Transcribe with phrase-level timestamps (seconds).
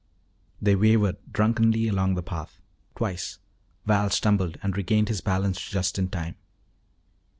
[0.59, 2.59] They wavered drunkenly along the path.
[2.95, 3.37] Twice
[3.85, 6.33] Val stumbled and regained his balance just in time.